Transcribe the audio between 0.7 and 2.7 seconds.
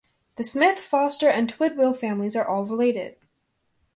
Foster and Twidwill families are all